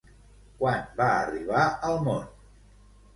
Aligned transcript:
Quan 0.61 0.79
va 1.01 1.09
arribar 1.17 1.65
al 1.91 1.99
món? 2.09 2.25